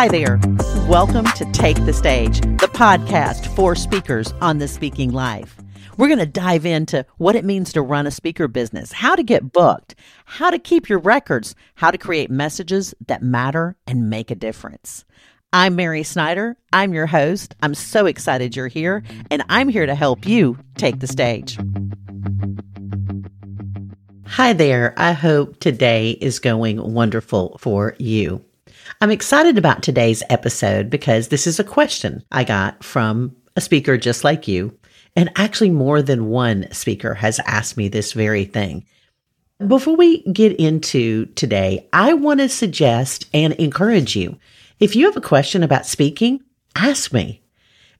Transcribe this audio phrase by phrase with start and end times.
[0.00, 0.40] Hi there.
[0.88, 5.58] Welcome to Take the Stage, the podcast for speakers on the speaking life.
[5.98, 9.22] We're going to dive into what it means to run a speaker business, how to
[9.22, 9.94] get booked,
[10.24, 15.04] how to keep your records, how to create messages that matter and make a difference.
[15.52, 16.56] I'm Mary Snyder.
[16.72, 17.54] I'm your host.
[17.60, 21.58] I'm so excited you're here, and I'm here to help you take the stage.
[24.24, 24.94] Hi there.
[24.96, 28.42] I hope today is going wonderful for you.
[29.00, 33.96] I'm excited about today's episode because this is a question I got from a speaker
[33.96, 34.76] just like you.
[35.16, 38.86] And actually, more than one speaker has asked me this very thing.
[39.66, 44.38] Before we get into today, I want to suggest and encourage you
[44.78, 46.40] if you have a question about speaking,
[46.74, 47.42] ask me.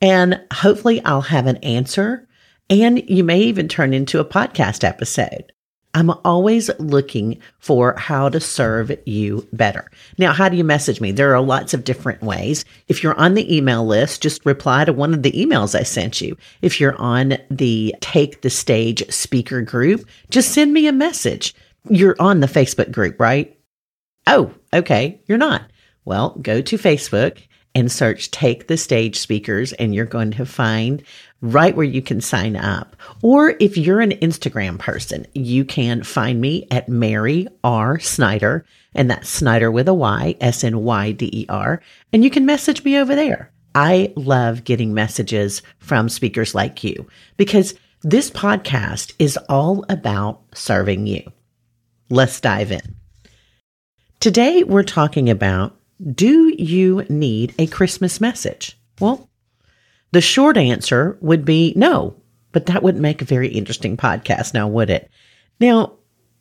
[0.00, 2.26] And hopefully, I'll have an answer.
[2.70, 5.52] And you may even turn into a podcast episode.
[5.94, 9.90] I'm always looking for how to serve you better.
[10.16, 11.12] Now, how do you message me?
[11.12, 12.64] There are lots of different ways.
[12.88, 16.20] If you're on the email list, just reply to one of the emails I sent
[16.20, 16.36] you.
[16.62, 21.54] If you're on the Take the Stage speaker group, just send me a message.
[21.88, 23.58] You're on the Facebook group, right?
[24.26, 25.20] Oh, okay.
[25.26, 25.62] You're not.
[26.04, 27.38] Well, go to Facebook
[27.74, 31.02] and search Take the Stage Speakers, and you're going to find
[31.42, 32.96] right where you can sign up.
[33.20, 37.98] Or if you're an Instagram person, you can find me at Mary R.
[37.98, 42.30] Snyder, and that's Snyder with a Y, S N Y D E R, and you
[42.30, 43.52] can message me over there.
[43.74, 51.06] I love getting messages from speakers like you because this podcast is all about serving
[51.06, 51.22] you.
[52.10, 52.96] Let's dive in.
[54.20, 55.76] Today, we're talking about
[56.14, 58.78] do you need a Christmas message?
[59.00, 59.28] Well,
[60.12, 62.16] the short answer would be no,
[62.52, 65.10] but that wouldn't make a very interesting podcast now, would it?
[65.58, 65.94] Now,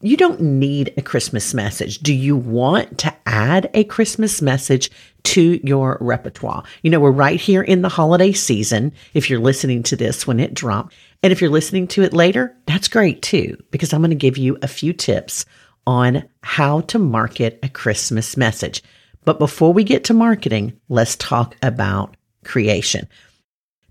[0.00, 2.00] you don't need a Christmas message.
[2.00, 4.90] Do you want to add a Christmas message
[5.22, 6.64] to your repertoire?
[6.82, 8.92] You know, we're right here in the holiday season.
[9.14, 12.54] If you're listening to this when it dropped, and if you're listening to it later,
[12.66, 15.46] that's great too, because I'm going to give you a few tips
[15.86, 18.82] on how to market a Christmas message.
[19.24, 22.14] But before we get to marketing, let's talk about
[22.44, 23.08] creation.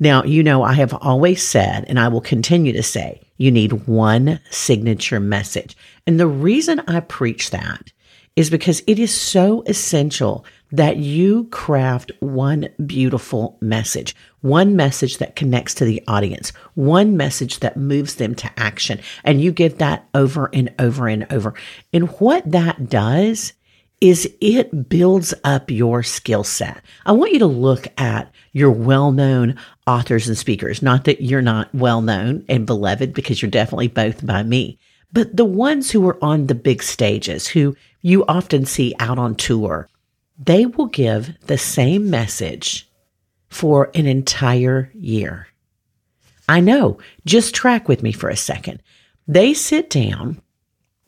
[0.00, 3.86] Now, you know, I have always said, and I will continue to say, you need
[3.86, 5.76] one signature message.
[6.06, 7.92] And the reason I preach that
[8.34, 15.36] is because it is so essential that you craft one beautiful message, one message that
[15.36, 19.00] connects to the audience, one message that moves them to action.
[19.24, 21.54] And you give that over and over and over.
[21.92, 23.52] And what that does
[24.00, 26.82] is it builds up your skill set.
[27.04, 29.56] I want you to look at your well known
[29.86, 30.82] authors and speakers.
[30.82, 34.78] Not that you're not well known and beloved, because you're definitely both by me,
[35.12, 39.34] but the ones who are on the big stages, who you often see out on
[39.34, 39.88] tour,
[40.38, 42.88] they will give the same message
[43.48, 45.48] for an entire year.
[46.48, 48.82] I know, just track with me for a second.
[49.28, 50.40] They sit down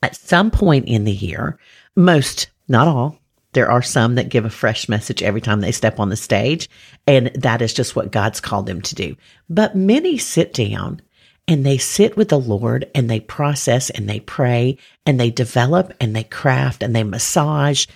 [0.03, 1.59] at some point in the year,
[1.97, 3.19] most not all.
[3.53, 6.71] There are some that give a fresh message every time they step on the stage,
[7.06, 9.17] and that is just what God's called them to do.
[9.49, 11.03] But many sit down
[11.47, 15.93] and they sit with the Lord and they process and they pray and they develop
[16.01, 17.87] and they craft and they massage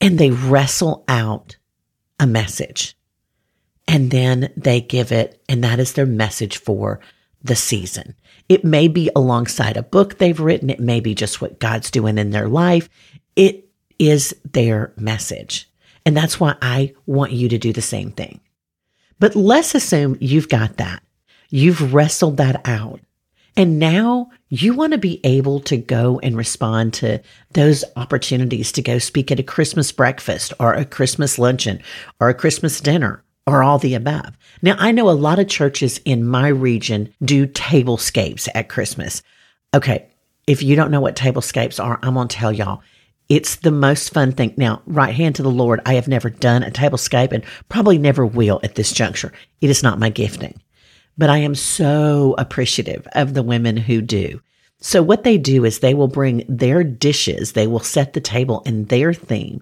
[0.00, 1.56] and they wrestle out
[2.18, 2.96] a message.
[3.86, 7.00] And then they give it, and that is their message for
[7.42, 8.14] the season.
[8.48, 10.70] It may be alongside a book they've written.
[10.70, 12.88] It may be just what God's doing in their life.
[13.34, 13.67] It
[13.98, 15.68] is their message.
[16.06, 18.40] And that's why I want you to do the same thing.
[19.18, 21.02] But let's assume you've got that.
[21.50, 23.00] You've wrestled that out.
[23.56, 27.20] And now you want to be able to go and respond to
[27.54, 31.82] those opportunities to go speak at a Christmas breakfast or a Christmas luncheon
[32.20, 34.38] or a Christmas dinner or all the above.
[34.62, 39.22] Now, I know a lot of churches in my region do tablescapes at Christmas.
[39.74, 40.06] Okay.
[40.46, 42.82] If you don't know what tablescapes are, I'm going to tell y'all
[43.28, 44.54] it's the most fun thing.
[44.56, 48.24] Now, right hand to the Lord, I have never done a tablescape and probably never
[48.24, 49.32] will at this juncture.
[49.60, 50.60] It is not my gifting,
[51.16, 54.40] but I am so appreciative of the women who do.
[54.80, 57.52] So what they do is they will bring their dishes.
[57.52, 59.60] They will set the table in their theme.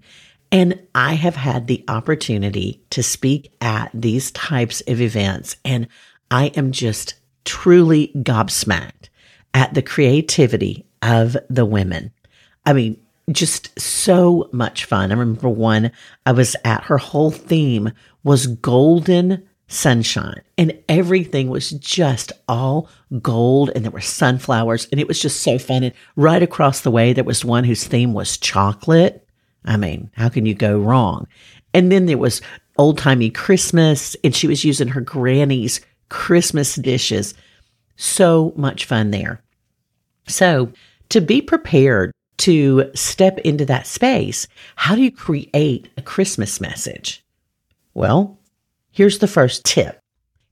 [0.52, 5.88] And I have had the opportunity to speak at these types of events and
[6.30, 7.14] I am just
[7.44, 9.08] truly gobsmacked
[9.54, 12.12] at the creativity of the women.
[12.64, 13.00] I mean,
[13.32, 15.11] just so much fun.
[15.11, 15.90] I remember one
[16.25, 17.93] I was at, her whole theme
[18.23, 22.88] was golden sunshine and everything was just all
[23.20, 25.82] gold and there were sunflowers and it was just so fun.
[25.82, 29.26] And right across the way, there was one whose theme was chocolate.
[29.64, 31.26] I mean, how can you go wrong?
[31.75, 32.40] And then there was
[32.79, 37.34] old timey Christmas, and she was using her granny's Christmas dishes.
[37.96, 39.43] So much fun there.
[40.29, 40.72] So,
[41.08, 44.46] to be prepared to step into that space,
[44.76, 47.24] how do you create a Christmas message?
[47.94, 48.38] Well,
[48.90, 49.98] here's the first tip.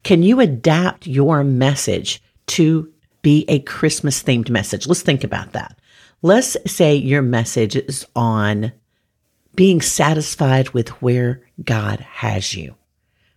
[0.03, 2.93] Can you adapt your message to
[3.23, 4.87] be a Christmas themed message?
[4.87, 5.79] Let's think about that.
[6.23, 8.73] Let's say your message is on
[9.55, 12.75] being satisfied with where God has you.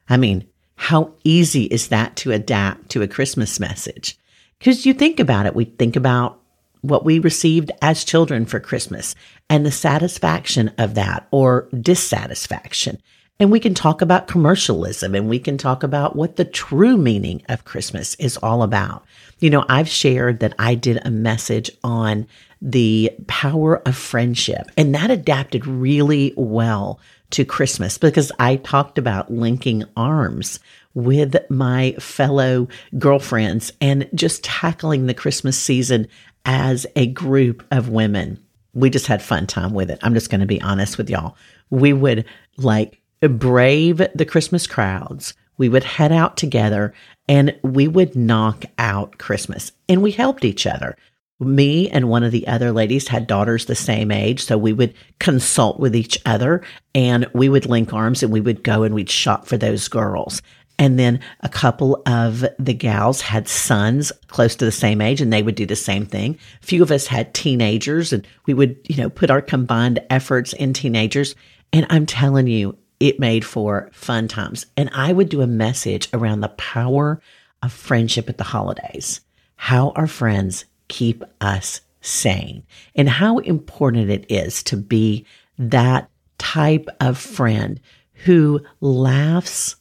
[0.10, 4.18] I mean, how easy is that to adapt to a Christmas message?
[4.58, 6.42] Because you think about it, we think about
[6.82, 9.16] what we received as children for Christmas
[9.50, 13.02] and the satisfaction of that or dissatisfaction.
[13.40, 17.44] And we can talk about commercialism and we can talk about what the true meaning
[17.50, 19.06] of Christmas is all about.
[19.40, 22.28] You know, I've shared that I did a message on
[22.60, 27.00] the power of friendship, and that adapted really well
[27.30, 30.60] to Christmas because I talked about linking arms
[30.96, 36.08] with my fellow girlfriends and just tackling the Christmas season
[36.48, 38.44] as a group of women.
[38.74, 40.00] We just had fun time with it.
[40.02, 41.36] I'm just going to be honest with y'all.
[41.70, 45.34] We would like brave the Christmas crowds.
[45.58, 46.94] We would head out together
[47.28, 50.96] and we would knock out Christmas and we helped each other.
[51.40, 54.44] Me and one of the other ladies had daughters the same age.
[54.44, 56.64] So we would consult with each other
[56.96, 60.42] and we would link arms and we would go and we'd shop for those girls.
[60.80, 65.34] And then a couple of the gals had sons close to the same age and
[65.34, 66.38] they would do the same thing.
[66.62, 70.54] A few of us had teenagers and we would, you know, put our combined efforts
[70.54, 71.36] in teenagers.
[71.74, 74.66] And I'm telling you, it made for fun times.
[74.76, 77.22] And I would do a message around the power
[77.64, 79.22] of friendship at the holidays,
[79.56, 82.64] how our friends keep us sane,
[82.96, 85.26] and how important it is to be
[85.58, 87.80] that type of friend
[88.26, 89.76] who laughs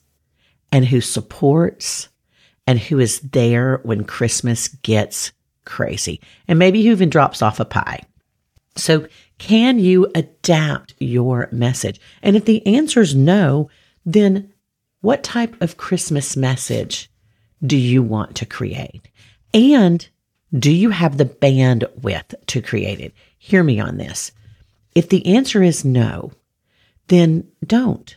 [0.76, 2.11] and who supports
[2.67, 5.32] and who is there when Christmas gets
[5.64, 6.20] crazy.
[6.46, 8.02] And maybe who even drops off a pie.
[8.76, 9.08] So,
[9.38, 11.99] can you adapt your message?
[12.23, 13.70] And if the answer is no,
[14.05, 14.52] then
[15.00, 17.11] what type of Christmas message
[17.64, 19.08] do you want to create?
[19.55, 20.06] And
[20.52, 23.14] do you have the bandwidth to create it?
[23.38, 24.31] Hear me on this.
[24.94, 26.32] If the answer is no,
[27.08, 28.14] then don't.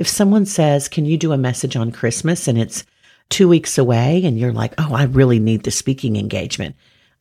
[0.00, 2.48] If someone says, Can you do a message on Christmas?
[2.48, 2.84] and it's
[3.28, 6.74] two weeks away, and you're like, Oh, I really need the speaking engagement.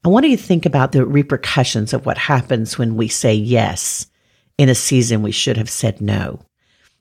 [0.06, 4.08] I want you to think about the repercussions of what happens when we say yes
[4.58, 6.40] in a season we should have said no.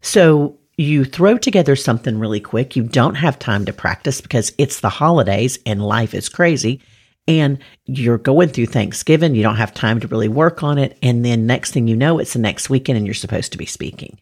[0.01, 2.75] So you throw together something really quick.
[2.75, 6.81] You don't have time to practice because it's the holidays and life is crazy.
[7.29, 9.37] And you're going through Thanksgiving.
[9.37, 10.99] You don't have time to really work on it.
[11.03, 13.67] And then next thing you know, it's the next weekend and you're supposed to be
[13.67, 14.19] speaking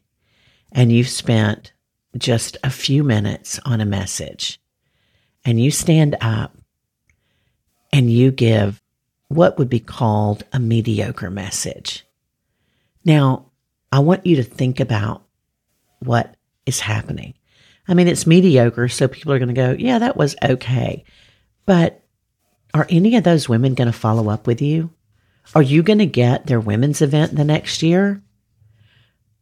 [0.76, 1.72] and you've spent
[2.16, 4.60] just a few minutes on a message
[5.44, 6.56] and you stand up
[7.92, 8.80] and you give
[9.28, 12.06] what would be called a mediocre message.
[13.04, 13.46] Now,
[13.90, 15.24] I want you to think about
[16.00, 16.36] what
[16.66, 17.34] is happening.
[17.88, 21.04] I mean, it's mediocre, so people are going to go, yeah, that was okay.
[21.64, 22.02] But
[22.74, 24.90] are any of those women going to follow up with you?
[25.54, 28.22] Are you going to get their women's event the next year?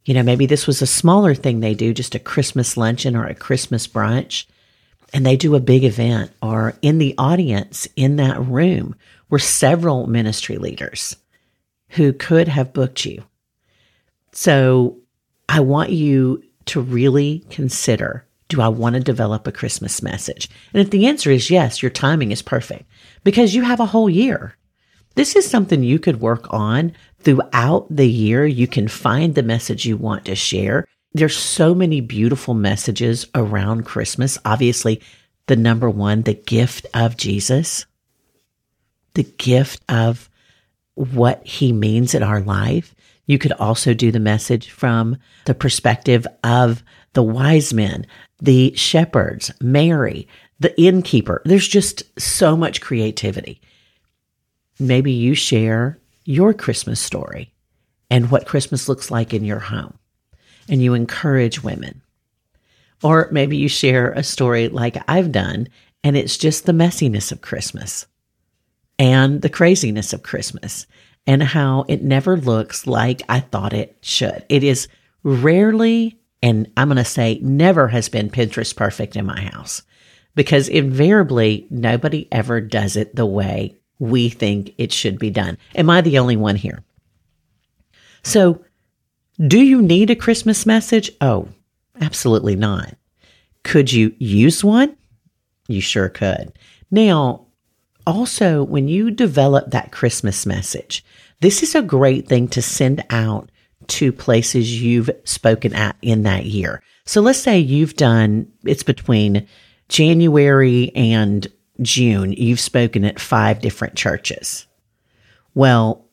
[0.05, 3.25] You know, maybe this was a smaller thing they do, just a Christmas luncheon or
[3.25, 4.45] a Christmas brunch,
[5.13, 6.31] and they do a big event.
[6.41, 8.95] Or in the audience in that room
[9.29, 11.15] were several ministry leaders
[11.89, 13.23] who could have booked you.
[14.31, 14.97] So
[15.49, 20.49] I want you to really consider do I want to develop a Christmas message?
[20.71, 22.83] And if the answer is yes, your timing is perfect
[23.23, 24.55] because you have a whole year.
[25.15, 26.93] This is something you could work on
[27.25, 28.45] throughout the year.
[28.45, 30.87] You can find the message you want to share.
[31.13, 34.37] There's so many beautiful messages around Christmas.
[34.45, 35.01] Obviously,
[35.47, 37.85] the number one, the gift of Jesus,
[39.15, 40.29] the gift of
[40.93, 42.95] what he means in our life.
[43.25, 48.05] You could also do the message from the perspective of the wise men,
[48.39, 50.27] the shepherds, Mary,
[50.59, 51.41] the innkeeper.
[51.43, 53.61] There's just so much creativity
[54.79, 57.53] maybe you share your Christmas story
[58.09, 59.97] and what Christmas looks like in your home,
[60.67, 62.01] and you encourage women.
[63.03, 65.67] Or maybe you share a story like I've done,
[66.03, 68.07] and it's just the messiness of Christmas
[68.97, 70.87] and the craziness of Christmas
[71.27, 74.45] and how it never looks like I thought it should.
[74.49, 74.87] It is
[75.23, 79.81] rarely, and I'm going to say never has been Pinterest perfect in my house
[80.35, 85.57] because invariably nobody ever does it the way we think it should be done.
[85.75, 86.83] Am I the only one here?
[88.23, 88.63] So
[89.43, 91.11] Do you need a Christmas message?
[91.19, 91.49] Oh,
[91.99, 92.95] absolutely not.
[93.63, 94.95] Could you use one?
[95.67, 96.57] You sure could.
[96.89, 97.47] Now,
[98.07, 101.03] also, when you develop that Christmas message,
[101.41, 103.49] this is a great thing to send out
[103.87, 106.81] to places you've spoken at in that year.
[107.05, 109.47] So let's say you've done, it's between
[109.89, 111.45] January and
[111.81, 114.65] June, you've spoken at five different churches.
[115.53, 116.05] Well,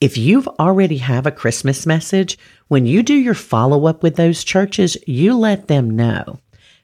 [0.00, 4.44] if you've already have a Christmas message, when you do your follow up with those
[4.44, 6.38] churches, you let them know.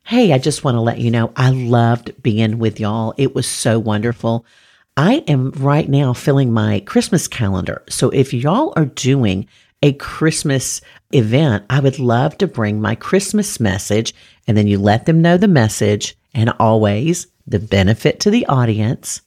[0.04, 3.14] Hey, I just want to let you know I loved being with y'all.
[3.18, 4.46] It was so wonderful.
[4.96, 7.82] I am right now filling my Christmas calendar.
[7.88, 9.46] So if y'all are doing
[9.82, 10.80] a Christmas
[11.12, 14.14] event, I would love to bring my Christmas message
[14.46, 19.22] and then you let them know the message and always the benefit to the audience.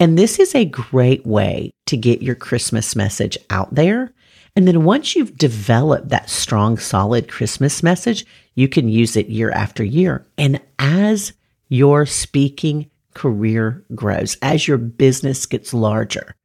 [0.00, 4.12] And this is a great way to get your Christmas message out there.
[4.56, 9.50] And then once you've developed that strong, solid Christmas message, you can use it year
[9.50, 10.26] after year.
[10.38, 11.32] And as
[11.68, 16.36] your speaking career grows, as your business gets larger,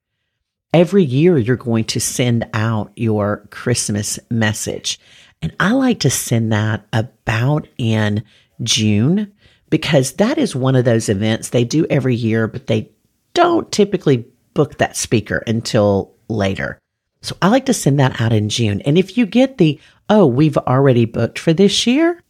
[0.74, 5.00] every year you're going to send out your Christmas message.
[5.42, 8.24] And I like to send that about in
[8.64, 9.32] June
[9.70, 12.92] because that is one of those events they do every year, but they
[13.34, 16.80] don't typically book that speaker until later.
[17.22, 18.82] So I like to send that out in June.
[18.82, 22.24] And if you get the, oh, we've already booked for this year,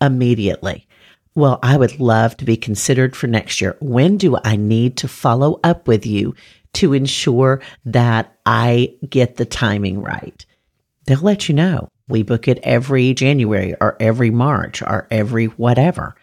[0.00, 0.86] immediately.
[1.34, 3.76] Well, I would love to be considered for next year.
[3.80, 6.34] When do I need to follow up with you
[6.74, 10.44] to ensure that I get the timing right?
[11.06, 11.88] They'll let you know.
[12.08, 16.16] We book it every January or every March or every whatever.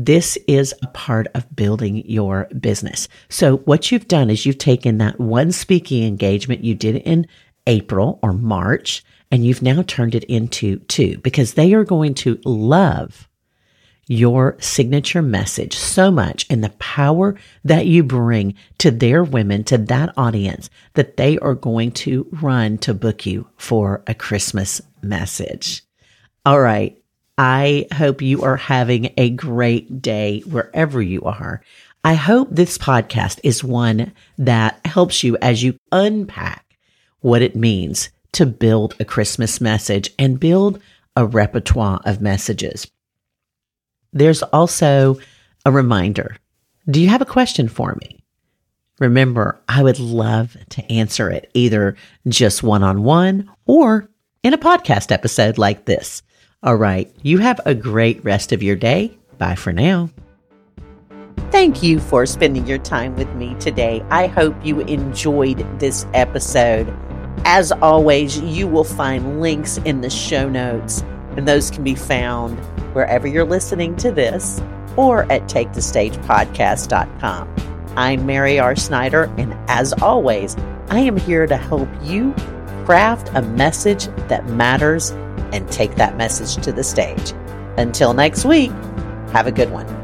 [0.00, 3.08] This is a part of building your business.
[3.28, 7.26] So what you've done is you've taken that one speaking engagement you did in
[7.66, 12.40] April or March, and you've now turned it into two because they are going to
[12.44, 13.28] love
[14.06, 19.76] your signature message so much and the power that you bring to their women, to
[19.76, 25.82] that audience, that they are going to run to book you for a Christmas message.
[26.46, 26.96] All right.
[27.38, 31.62] I hope you are having a great day wherever you are.
[32.02, 36.76] I hope this podcast is one that helps you as you unpack
[37.20, 40.80] what it means to build a Christmas message and build
[41.16, 42.90] a repertoire of messages.
[44.12, 45.18] There's also
[45.64, 46.36] a reminder.
[46.90, 48.24] Do you have a question for me?
[48.98, 54.08] Remember, I would love to answer it either just one on one or
[54.42, 56.22] in a podcast episode like this.
[56.62, 57.10] All right.
[57.22, 59.16] You have a great rest of your day.
[59.38, 60.10] Bye for now.
[61.50, 64.04] Thank you for spending your time with me today.
[64.10, 66.92] I hope you enjoyed this episode.
[67.44, 71.04] As always, you will find links in the show notes,
[71.36, 72.58] and those can be found
[72.92, 74.62] wherever you're listening to this
[74.96, 77.54] or at takethestagepodcast.com.
[77.96, 78.76] I'm Mary R.
[78.76, 80.56] Snyder, and as always,
[80.90, 82.34] I am here to help you
[82.84, 85.12] craft a message that matters
[85.52, 87.32] and take that message to the stage.
[87.76, 88.70] Until next week,
[89.32, 89.97] have a good one.